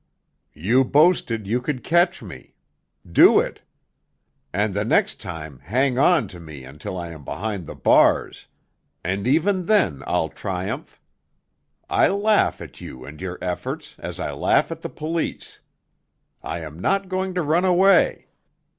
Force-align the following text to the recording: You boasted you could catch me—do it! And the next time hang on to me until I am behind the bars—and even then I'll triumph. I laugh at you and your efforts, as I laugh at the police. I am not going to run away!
You 0.55 0.83
boasted 0.83 1.45
you 1.45 1.61
could 1.61 1.83
catch 1.83 2.23
me—do 2.23 3.39
it! 3.39 3.61
And 4.51 4.73
the 4.73 4.83
next 4.83 5.21
time 5.21 5.59
hang 5.59 5.99
on 5.99 6.27
to 6.29 6.39
me 6.39 6.63
until 6.63 6.97
I 6.97 7.09
am 7.09 7.23
behind 7.23 7.67
the 7.67 7.75
bars—and 7.75 9.27
even 9.27 9.67
then 9.67 10.01
I'll 10.07 10.29
triumph. 10.29 10.99
I 11.87 12.07
laugh 12.07 12.61
at 12.61 12.81
you 12.81 13.05
and 13.05 13.21
your 13.21 13.37
efforts, 13.43 13.95
as 13.99 14.19
I 14.19 14.31
laugh 14.31 14.71
at 14.71 14.81
the 14.81 14.89
police. 14.89 15.59
I 16.41 16.61
am 16.61 16.79
not 16.79 17.07
going 17.07 17.35
to 17.35 17.43
run 17.43 17.63
away! 17.63 18.29